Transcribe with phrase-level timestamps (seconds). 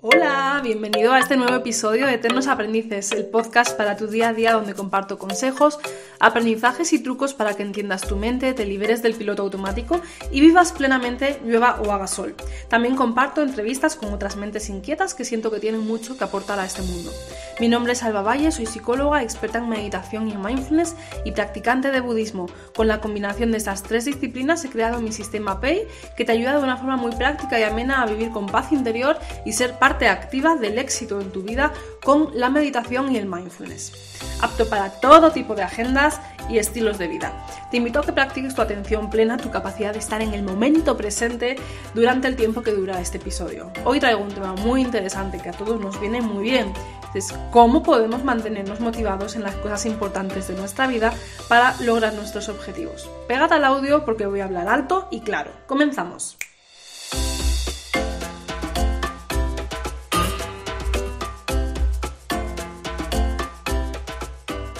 [0.00, 4.32] Hola, bienvenido a este nuevo episodio de Eternos Aprendices, el podcast para tu día a
[4.32, 5.80] día donde comparto consejos,
[6.20, 10.00] aprendizajes y trucos para que entiendas tu mente, te liberes del piloto automático
[10.30, 12.36] y vivas plenamente, llueva o haga sol.
[12.68, 16.64] También comparto entrevistas con otras mentes inquietas que siento que tienen mucho que aportar a
[16.64, 17.10] este mundo.
[17.58, 20.94] Mi nombre es Alba Valle, soy psicóloga, experta en meditación y mindfulness
[21.24, 22.46] y practicante de budismo.
[22.76, 26.56] Con la combinación de estas tres disciplinas he creado mi sistema PEI que te ayuda
[26.56, 29.87] de una forma muy práctica y amena a vivir con paz interior y ser parte
[29.88, 31.72] parte activa del éxito en tu vida
[32.04, 34.18] con la meditación y el mindfulness.
[34.42, 36.20] Apto para todo tipo de agendas
[36.50, 37.32] y estilos de vida.
[37.70, 40.94] Te invito a que practiques tu atención plena, tu capacidad de estar en el momento
[40.98, 41.56] presente
[41.94, 43.72] durante el tiempo que dura este episodio.
[43.86, 46.70] Hoy traigo un tema muy interesante que a todos nos viene muy bien.
[47.14, 51.14] Es cómo podemos mantenernos motivados en las cosas importantes de nuestra vida
[51.48, 53.08] para lograr nuestros objetivos.
[53.26, 55.50] Pégate al audio porque voy a hablar alto y claro.
[55.66, 56.36] Comenzamos.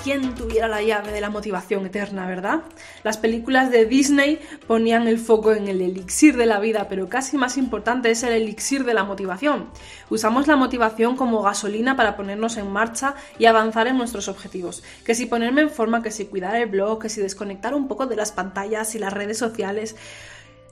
[0.08, 2.62] Quién tuviera la llave de la motivación eterna, ¿verdad?
[3.04, 7.36] Las películas de Disney ponían el foco en el elixir de la vida, pero casi
[7.36, 9.68] más importante es el elixir de la motivación.
[10.08, 14.82] Usamos la motivación como gasolina para ponernos en marcha y avanzar en nuestros objetivos.
[15.04, 18.06] Que si ponerme en forma, que si cuidar el blog, que si desconectar un poco
[18.06, 19.94] de las pantallas y las redes sociales.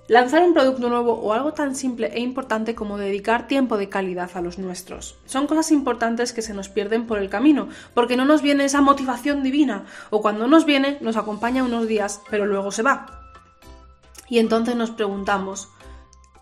[0.08, 4.30] Lanzar un producto nuevo o algo tan simple e importante como dedicar tiempo de calidad
[4.34, 5.18] a los nuestros.
[5.26, 8.80] Son cosas importantes que se nos pierden por el camino, porque no nos viene esa
[8.80, 13.32] motivación divina, o cuando nos viene nos acompaña unos días, pero luego se va.
[14.28, 15.70] Y entonces nos preguntamos,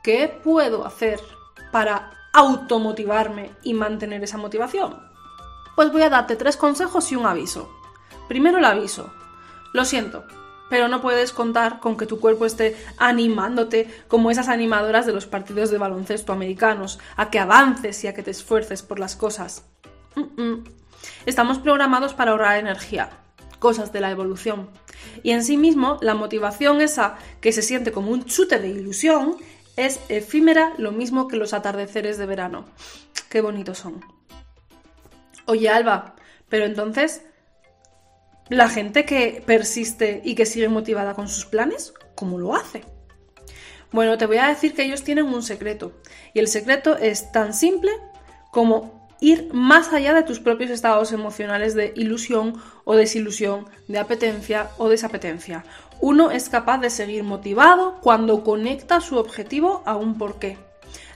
[0.02, 1.20] ¿qué puedo hacer
[1.72, 4.98] para automotivarme y mantener esa motivación?
[5.74, 7.70] Pues voy a darte tres consejos y un aviso.
[8.28, 9.10] Primero el aviso.
[9.72, 10.24] Lo siento,
[10.70, 15.26] pero no puedes contar con que tu cuerpo esté animándote como esas animadoras de los
[15.26, 19.64] partidos de baloncesto americanos, a que avances y a que te esfuerces por las cosas.
[21.26, 23.10] Estamos programados para ahorrar energía,
[23.58, 24.70] cosas de la evolución.
[25.22, 29.36] Y en sí mismo, la motivación esa que se siente como un chute de ilusión
[29.76, 32.64] es efímera lo mismo que los atardeceres de verano.
[33.28, 34.04] Qué bonitos son.
[35.46, 36.14] Oye, Alba,
[36.48, 37.22] pero entonces,
[38.48, 42.84] la gente que persiste y que sigue motivada con sus planes, ¿cómo lo hace?
[43.92, 45.92] Bueno, te voy a decir que ellos tienen un secreto.
[46.32, 47.92] Y el secreto es tan simple
[48.50, 54.70] como ir más allá de tus propios estados emocionales de ilusión o desilusión, de apetencia
[54.78, 55.64] o desapetencia.
[56.00, 60.58] Uno es capaz de seguir motivado cuando conecta su objetivo a un porqué,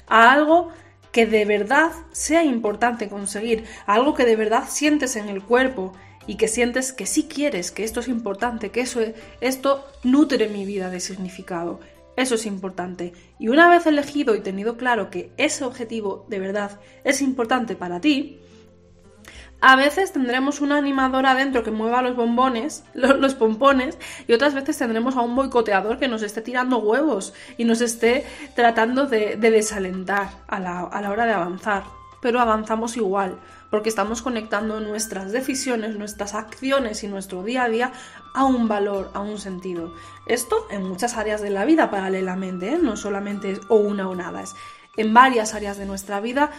[0.06, 0.71] a algo
[1.12, 5.93] que de verdad sea importante conseguir, a algo que de verdad sientes en el cuerpo
[6.28, 9.00] y que sientes que sí quieres, que esto es importante, que eso,
[9.41, 11.81] esto nutre mi vida de significado.
[12.16, 13.15] Eso es importante.
[13.39, 18.00] Y una vez elegido y tenido claro que ese objetivo de verdad es importante para
[18.00, 18.41] ti,
[19.61, 24.77] a veces tendremos una animadora adentro que mueva los bombones, los, pompones, y otras veces
[24.77, 30.28] tendremos a un boicoteador que nos esté tirando huevos y nos esté tratando de, desalentar
[30.47, 31.84] a la, a la hora de avanzar.
[32.21, 33.38] Pero avanzamos igual,
[33.71, 37.93] porque estamos conectando nuestras decisiones, nuestras acciones y nuestro día a día
[38.34, 39.95] a un valor, a un sentido.
[40.27, 42.79] Esto en muchas áreas de la vida paralelamente, ¿eh?
[42.81, 44.55] no solamente es o una o nada, es
[44.97, 46.51] en varias áreas de nuestra vida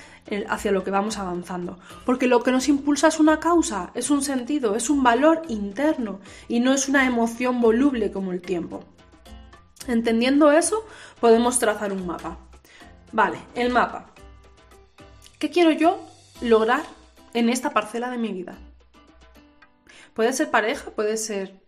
[0.47, 1.77] hacia lo que vamos avanzando.
[2.05, 6.21] Porque lo que nos impulsa es una causa, es un sentido, es un valor interno
[6.47, 8.85] y no es una emoción voluble como el tiempo.
[9.87, 10.85] Entendiendo eso,
[11.19, 12.37] podemos trazar un mapa.
[13.11, 14.05] Vale, el mapa.
[15.37, 15.99] ¿Qué quiero yo
[16.41, 16.83] lograr
[17.33, 18.57] en esta parcela de mi vida.
[20.13, 21.59] Puede ser pareja, puede ser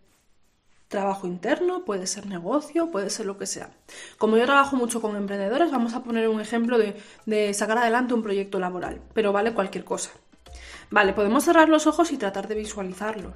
[0.92, 3.70] trabajo interno, puede ser negocio, puede ser lo que sea.
[4.18, 8.22] Como yo trabajo mucho con emprendedores, vamos a poner un ejemplo de, sacar adelante un
[8.22, 10.10] proyecto laboral, pero vale cualquier cosa.
[10.90, 13.32] Vale, podemos cerrar los ojos y tratar de visualizarlo.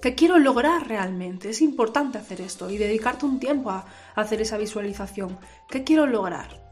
[0.00, 1.50] ¿Qué quiero lograr realmente?
[1.50, 5.38] Es importante hacer esto y dedicarte un tiempo a hacer esa visualización.
[5.68, 6.62] ¿Qué quiero lograr?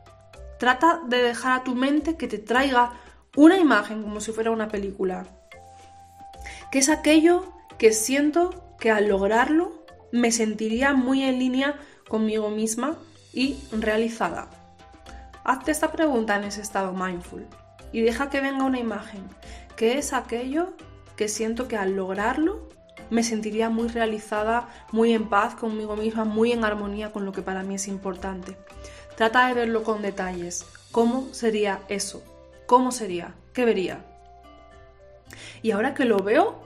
[0.60, 2.92] Trata de dejar a tu mente que te traiga
[3.36, 5.26] una imagen como si fuera una película,
[6.70, 11.76] que es aquello que siento que al lograrlo me sentiría muy en línea
[12.08, 12.96] conmigo misma
[13.32, 14.48] y realizada.
[15.44, 17.46] Hazte esta pregunta en ese estado mindful
[17.92, 19.22] y deja que venga una imagen,
[19.76, 20.74] que es aquello
[21.16, 22.68] que siento que al lograrlo
[23.10, 27.42] me sentiría muy realizada, muy en paz conmigo misma, muy en armonía con lo que
[27.42, 28.56] para mí es importante.
[29.16, 30.64] Trata de verlo con detalles.
[30.90, 32.22] ¿Cómo sería eso?
[32.66, 33.34] ¿Cómo sería?
[33.52, 34.04] ¿Qué vería?
[35.62, 36.62] Y ahora que lo veo,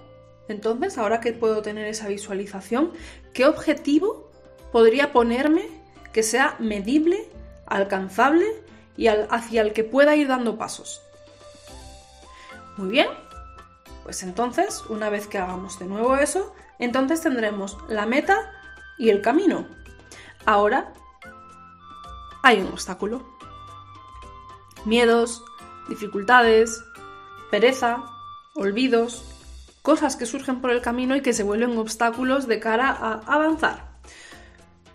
[0.49, 2.93] entonces, ahora que puedo tener esa visualización,
[3.35, 4.31] ¿qué objetivo
[4.73, 5.69] podría ponerme
[6.13, 7.29] que sea medible,
[7.67, 8.47] alcanzable
[8.97, 11.03] y hacia el que pueda ir dando pasos.
[12.77, 13.09] Muy bien,
[14.03, 18.51] pues entonces, una vez que hagamos de nuevo eso, entonces tendremos la meta
[18.99, 19.67] y el camino.
[20.47, 20.93] Ahora
[22.43, 23.27] hay un obstáculo.
[24.85, 25.45] Miedos,
[25.89, 26.85] dificultades,
[27.51, 28.05] pereza,
[28.55, 29.25] olvidos,
[29.83, 33.89] cosas que surgen por el camino y que se vuelven obstáculos de cara a avanzar.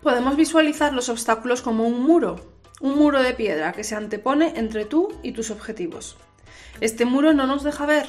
[0.02, 2.36] Podemos visualizar los obstáculos como un muro,
[2.80, 6.16] un muro de piedra que se antepone entre tú y tus objetivos.
[6.80, 8.08] Este muro no nos deja ver.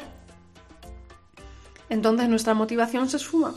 [1.90, 3.56] Entonces nuestra motivación se esfuma.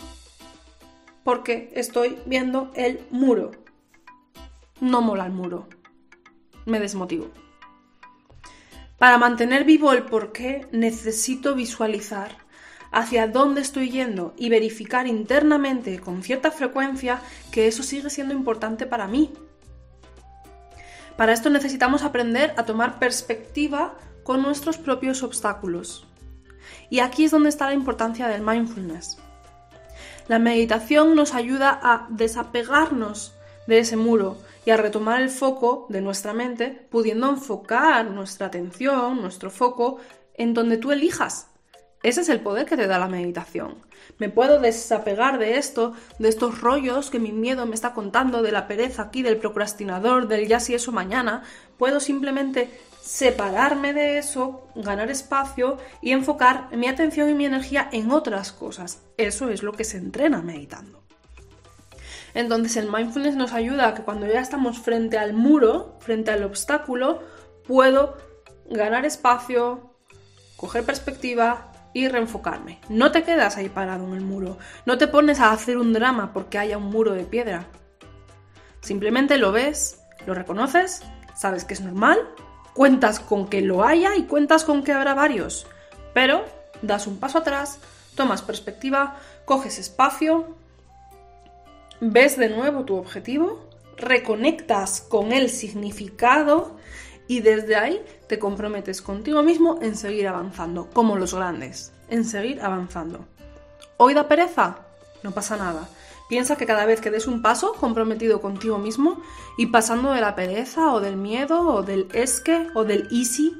[1.24, 3.50] Porque estoy viendo el muro.
[4.81, 5.66] No mola el muro.
[6.64, 7.31] Me desmotivo.
[8.98, 12.36] Para mantener vivo el por qué necesito visualizar
[12.90, 17.20] hacia dónde estoy yendo y verificar internamente con cierta frecuencia
[17.52, 19.32] que eso sigue siendo importante para mí.
[21.16, 26.06] Para esto necesitamos aprender a tomar perspectiva con nuestros propios obstáculos.
[26.90, 29.18] Y aquí es donde está la importancia del mindfulness.
[30.26, 33.34] La meditación nos ayuda a desapegarnos
[33.66, 34.38] de ese muro
[34.69, 39.97] y a retomar el foco de nuestra mente, pudiendo enfocar nuestra atención, nuestro foco,
[40.35, 41.47] en donde tú elijas.
[42.03, 43.76] Ese es el poder que te da la meditación.
[44.19, 48.53] Me puedo desapegar de esto, de estos rollos que mi miedo me está contando, de
[48.53, 51.44] la pereza aquí, del procrastinador, del ya si eso mañana.
[51.79, 52.69] Puedo simplemente
[53.00, 59.00] separarme de eso, ganar espacio y enfocar mi atención y mi energía en otras cosas.
[59.17, 61.07] Eso es lo que se entrena meditando.
[62.34, 66.44] Entonces el mindfulness nos ayuda a que cuando ya estamos frente al muro, frente al
[66.44, 67.22] obstáculo,
[67.66, 68.16] puedo
[68.70, 69.94] ganar espacio,
[70.56, 72.80] coger perspectiva y reenfocarme.
[72.88, 76.32] No te quedas ahí parado en el muro, no te pones a hacer un drama
[76.32, 77.66] porque haya un muro de piedra.
[78.81, 81.02] Simplemente lo ves, lo reconoces,
[81.34, 82.19] sabes que es normal,
[82.74, 85.66] cuentas con que lo haya y cuentas con que habrá varios,
[86.14, 86.44] pero
[86.82, 87.81] das un paso atrás,
[88.14, 90.56] tomas perspectiva, coges espacio
[92.00, 96.76] ves de nuevo tu objetivo, reconectas con el significado
[97.26, 102.60] y desde ahí te comprometes contigo mismo en seguir avanzando, como los grandes, en seguir
[102.62, 103.26] avanzando.
[103.96, 104.78] ¿Hoy da pereza?
[105.22, 105.88] No pasa nada.
[106.28, 109.20] Piensa que cada vez que des un paso comprometido contigo mismo
[109.56, 113.56] y pasando de la pereza o del miedo o del esque o del easy,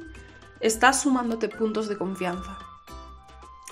[0.59, 2.57] estás sumándote puntos de confianza.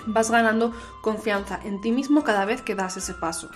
[0.06, 3.50] Vas ganando confianza en ti mismo cada vez que das ese paso.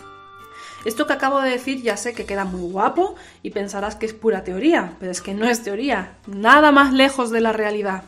[0.84, 4.14] Esto que acabo de decir ya sé que queda muy guapo y pensarás que es
[4.14, 8.04] pura teoría, pero es que no es teoría, nada más lejos de la realidad.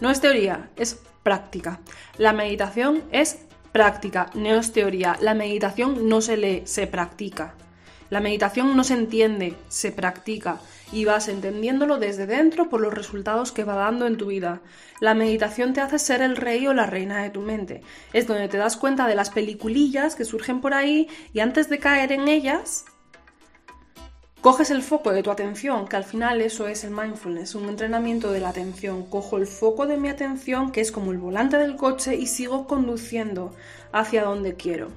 [0.00, 1.80] No es teoría, es práctica.
[2.16, 3.38] La meditación es
[3.72, 5.16] práctica, no es teoría.
[5.20, 7.54] La meditación no se lee, se practica.
[8.10, 10.60] La meditación no se entiende, se practica
[10.92, 14.60] y vas entendiéndolo desde dentro por los resultados que va dando en tu vida.
[15.00, 17.82] La meditación te hace ser el rey o la reina de tu mente.
[18.12, 21.78] Es donde te das cuenta de las peliculillas que surgen por ahí y antes de
[21.78, 22.84] caer en ellas,
[24.40, 28.32] coges el foco de tu atención, que al final eso es el mindfulness, un entrenamiento
[28.32, 29.04] de la atención.
[29.04, 32.66] Cojo el foco de mi atención, que es como el volante del coche, y sigo
[32.66, 33.52] conduciendo
[33.92, 34.88] hacia donde quiero.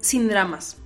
[0.00, 0.78] Sin dramas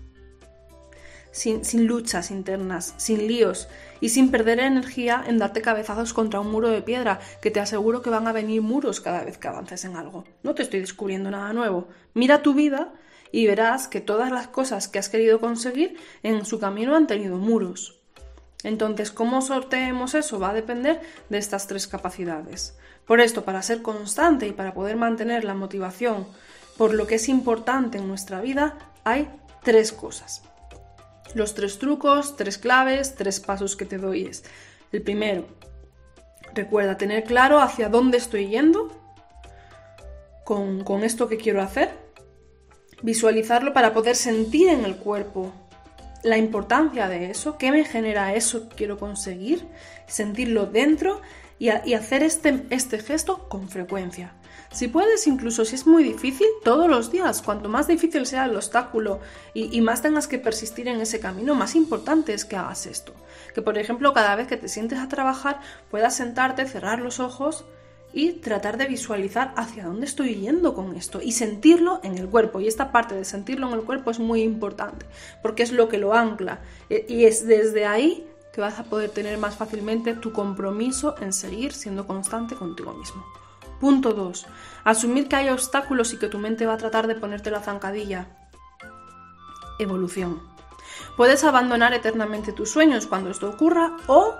[1.33, 3.69] sin, luchas internas, sin líos
[4.01, 8.03] y sin perder energía en darte cabezazos contra un muro de piedra, que te aseguro
[8.03, 10.25] que van a venir muros cada vez que avances en algo.
[10.43, 11.89] No te estoy descubriendo nada nuevo.
[12.15, 12.93] Mira tu vida
[13.33, 17.37] y verás que todas las cosas que has querido conseguir en su camino han tenido
[17.37, 18.01] muros.
[18.63, 20.39] Entonces, ¿cómo sorteemos eso?
[20.39, 22.77] Va a depender de estas tres capacidades.
[23.07, 26.27] Por esto, para ser constante y para poder mantener la motivación
[26.77, 29.29] por lo que es importante en nuestra vida, hay
[29.63, 30.43] tres cosas.
[31.35, 34.45] Los tres trucos, tres claves, tres pasos que te doy es
[34.93, 35.47] el primero,
[36.55, 38.91] recuerda tener claro hacia dónde estoy yendo
[40.45, 41.91] con, con esto que quiero hacer,
[43.03, 45.53] visualizarlo para poder sentir en el cuerpo
[46.23, 49.67] la importancia de eso, qué me genera eso que quiero conseguir,
[50.07, 51.21] sentirlo dentro
[51.61, 54.33] y, hacer este, este gesto con frecuencia.
[54.73, 58.57] Si puedes, incluso si es muy difícil, todos los días, cuanto más difícil sea el
[58.57, 59.21] obstáculo
[59.53, 63.13] y, y, más tengas que persistir en ese camino, más importante es que hagas esto.
[63.55, 67.67] Que por ejemplo, cada vez que te sientes a trabajar, puedas sentarte, cerrar los ojos
[68.13, 72.61] y tratar de visualizar hacia dónde estoy yendo con esto y sentirlo en el cuerpo.
[72.61, 75.05] Y esta parte de sentirlo en el cuerpo es muy importante
[75.43, 76.61] porque es lo que lo ancla.
[76.89, 81.33] E, y es desde ahí que vas a poder tener más fácilmente tu compromiso en
[81.33, 83.25] seguir siendo constante contigo mismo.
[83.81, 84.47] Punto 2.
[84.85, 88.29] Asumir que hay obstáculos y que tu mente va a tratar de ponerte la zancadilla.
[89.79, 90.43] Evolución.
[91.17, 94.35] Puedes abandonar eternamente tus sueños cuando esto ocurra o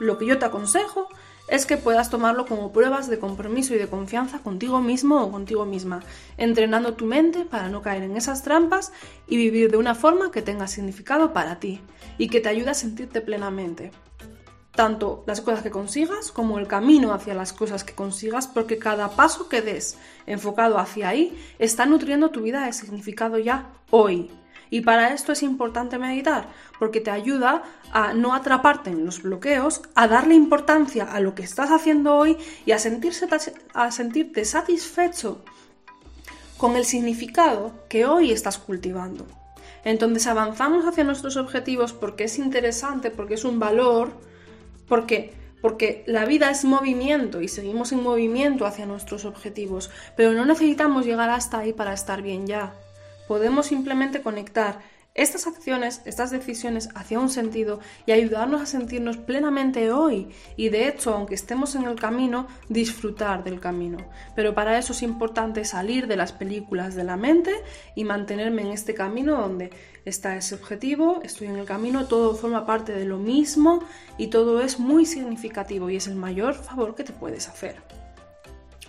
[0.00, 1.08] lo que yo te aconsejo
[1.48, 5.66] es que puedas tomarlo como pruebas de compromiso y de confianza contigo mismo o contigo
[5.66, 6.02] misma,
[6.36, 8.92] entrenando tu mente para no caer en esas trampas
[9.26, 11.80] y vivir de una forma que tenga significado para ti
[12.18, 13.92] y que te ayude a sentirte plenamente.
[14.74, 19.10] Tanto las cosas que consigas como el camino hacia las cosas que consigas, porque cada
[19.10, 24.32] paso que des enfocado hacia ahí está nutriendo tu vida de significado ya hoy,
[24.74, 26.48] y para esto es importante meditar,
[26.80, 27.62] porque te ayuda
[27.92, 32.36] a no atraparte en los bloqueos, a darle importancia a lo que estás haciendo hoy
[32.66, 35.44] y a, sentirte satisfecho
[36.56, 39.28] con el significado que hoy estás cultivando.
[39.84, 44.10] Entonces avanzamos hacia nuestros objetivos porque es interesante, porque es un valor,
[44.88, 50.44] porque porque la vida es movimiento y seguimos en movimiento hacia nuestros objetivos, pero no
[50.44, 52.74] necesitamos llegar hasta ahí para estar bien ya
[53.26, 54.80] podemos simplemente conectar
[55.14, 60.88] estas acciones, estas decisiones hacia un sentido y ayudarnos a sentirnos plenamente hoy y de
[60.88, 63.98] hecho, aunque estemos en el camino, disfrutar del camino.
[64.34, 67.52] Pero para eso es importante salir de las películas de la mente
[67.94, 69.70] y mantenerme en este camino donde
[70.04, 73.84] está ese objetivo, estoy en el camino, todo forma parte de lo mismo
[74.18, 77.76] y todo es muy significativo y es el mayor favor que te puedes hacer.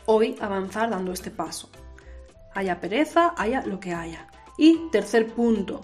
[0.08, 1.70] Hoy avanzar dando este paso
[2.56, 4.28] haya pereza, haya lo que haya.
[4.58, 5.82] Y tercer punto,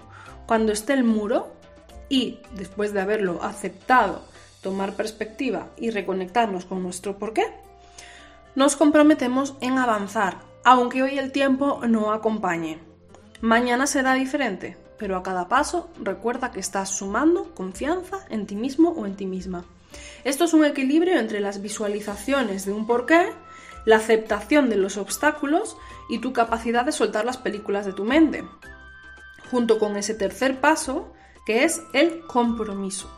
[0.48, 1.54] cuando esté el muro
[2.10, 4.24] y después de haberlo aceptado,
[4.62, 7.46] tomar perspectiva y reconectarnos con nuestro porqué,
[8.56, 12.80] nos comprometemos en avanzar, aunque hoy el tiempo no acompañe.
[13.42, 18.90] Mañana será diferente, pero a cada paso recuerda que estás sumando confianza en ti mismo
[18.90, 19.66] o en ti misma.
[20.24, 23.30] Esto es un equilibrio entre las visualizaciones de un porqué,
[23.86, 25.78] la aceptación de los obstáculos
[26.10, 28.44] y tu capacidad de soltar las películas de tu mente.
[29.50, 31.14] Junto con ese tercer paso,
[31.46, 33.10] que es el compromiso.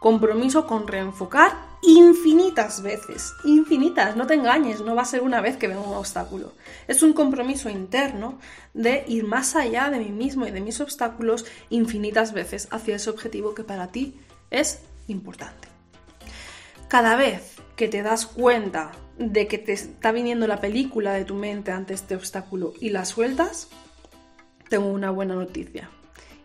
[0.00, 1.52] Compromiso con reenfocar
[1.82, 3.34] infinitas veces.
[3.44, 6.52] Infinitas, no te engañes, no va a ser una vez que venga un obstáculo.
[6.88, 8.38] Es un compromiso interno
[8.74, 13.10] de ir más allá de mí mismo y de mis obstáculos infinitas veces hacia ese
[13.10, 14.16] objetivo que para ti
[14.50, 15.68] es importante.
[16.88, 18.92] Cada vez que te das cuenta
[19.30, 23.04] de que te está viniendo la película de tu mente ante este obstáculo y la
[23.04, 23.68] sueltas,
[24.68, 25.90] tengo una buena noticia.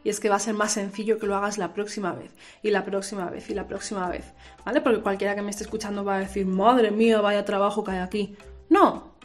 [0.04, 2.32] Y es que va a ser más sencillo que lo hagas la próxima vez,
[2.62, 4.26] y la próxima vez, y la próxima vez.
[4.64, 4.82] ¿Vale?
[4.82, 8.00] Porque cualquiera que me esté escuchando va a decir, madre mía, vaya trabajo que hay
[8.00, 8.38] aquí.
[8.70, 9.16] No,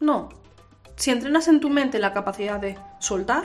[0.00, 0.30] no.
[0.96, 3.44] Si entrenas en tu mente la capacidad de soltar,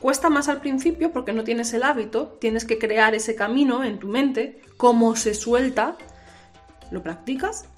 [0.00, 3.98] cuesta más al principio porque no tienes el hábito, tienes que crear ese camino en
[3.98, 5.96] tu mente, cómo se suelta,
[6.90, 7.68] lo practicas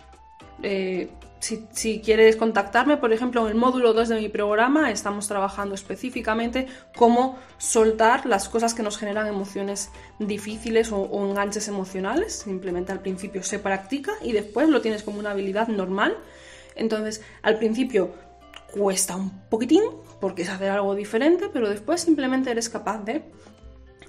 [0.63, 1.11] eh,
[1.41, 6.67] si, quieres contactarme, por ejemplo, en el módulo 2 de mi programa estamos trabajando específicamente
[6.97, 12.33] cómo soltar las cosas que nos generan emociones difíciles o, o, enganches emocionales.
[12.35, 16.17] Simplemente al principio se practica y después lo tienes como una habilidad normal.
[16.75, 18.13] Entonces, al principio
[18.73, 19.83] cuesta un poquitín
[20.21, 23.23] porque es hacer algo diferente, pero después simplemente eres capaz de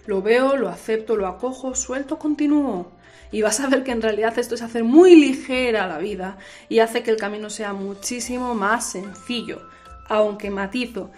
[0.06, 2.97] lo veo, lo acepto, lo acojo, suelto, continúo
[3.32, 6.38] y vas a ver que en realidad esto es hacer muy ligera la vida
[6.70, 9.62] y hace que el camino sea muchísimo más sencillo.
[10.10, 11.12] Aunque matizo,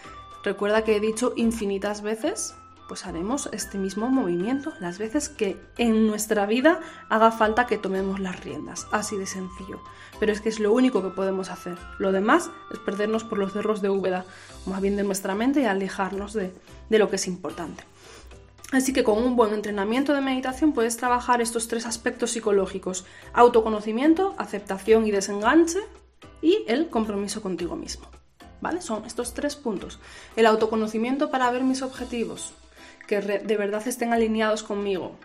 [0.44, 2.56] recuerda que he dicho infinitas veces,
[2.88, 8.20] pues haremos este mismo movimiento las veces que en nuestra vida haga falta que tomemos
[8.20, 9.80] las riendas, así de sencillo.
[10.20, 11.78] Pero es que es lo único que podemos hacer.
[12.00, 14.26] Lo demás es perdernos por los cerros de Úbeda,
[14.66, 16.52] más bien de nuestra mente y alejarnos de,
[16.90, 17.84] de lo que es importante.
[18.72, 24.36] Así que con un buen entrenamiento de meditación puedes trabajar estos tres aspectos psicológicos, autoconocimiento,
[24.38, 25.80] aceptación y desenganche
[26.42, 28.08] y el compromiso contigo mismo.
[28.62, 28.82] ¿Vale?
[28.82, 30.00] Son estos tres puntos.
[30.36, 32.54] El autoconocimiento para ver mis objetivos,
[33.08, 35.16] que de verdad estén alineados conmigo,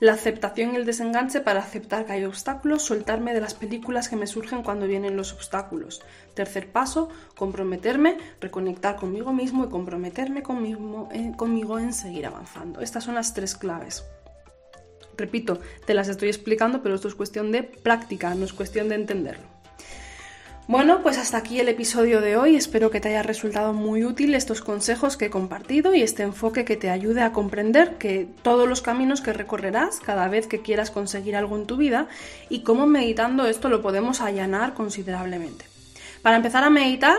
[0.00, 4.16] la aceptación y el desenganche para aceptar que hay obstáculos, soltarme de las películas que
[4.16, 6.02] me surgen cuando vienen los obstáculos.
[6.34, 12.80] Tercer paso, comprometerme, reconectar conmigo mismo y comprometerme conmigo, eh, conmigo en seguir avanzando.
[12.80, 14.04] Estas son las tres claves.
[15.16, 18.96] Repito, te las estoy explicando, pero esto es cuestión de práctica, no es cuestión de
[18.96, 19.55] entenderlo.
[20.68, 22.56] Bueno, pues hasta aquí el episodio de hoy.
[22.56, 26.64] Espero que te haya resultado muy útil estos consejos que he compartido y este enfoque
[26.64, 30.90] que te ayude a comprender que todos los caminos que recorrerás cada vez que quieras
[30.90, 32.08] conseguir algo en tu vida
[32.48, 35.66] y cómo meditando esto lo podemos allanar considerablemente.
[36.20, 37.18] Para empezar a meditar,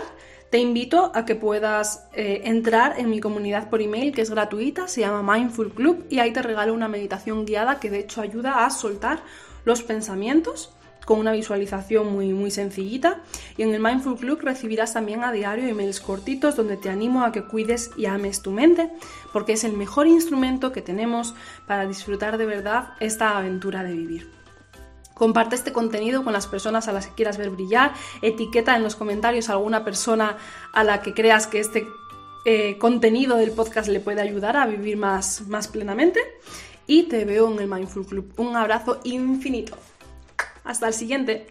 [0.50, 4.88] te invito a que puedas eh, entrar en mi comunidad por email que es gratuita,
[4.88, 8.66] se llama Mindful Club y ahí te regalo una meditación guiada que de hecho ayuda
[8.66, 9.22] a soltar
[9.64, 10.70] los pensamientos
[11.08, 13.22] con una visualización muy, muy sencillita.
[13.56, 17.32] Y en el Mindful Club recibirás también a diario emails cortitos donde te animo a
[17.32, 18.90] que cuides y ames tu mente,
[19.32, 21.34] porque es el mejor instrumento que tenemos
[21.66, 24.30] para disfrutar de verdad esta aventura de vivir.
[25.14, 28.94] Comparte este contenido con las personas a las que quieras ver brillar, etiqueta en los
[28.94, 30.36] comentarios a alguna persona
[30.74, 31.86] a la que creas que este
[32.44, 36.20] eh, contenido del podcast le puede ayudar a vivir más, más plenamente
[36.86, 38.30] y te veo en el Mindful Club.
[38.36, 39.74] Un abrazo infinito.
[40.68, 41.46] Hasta el siguiente.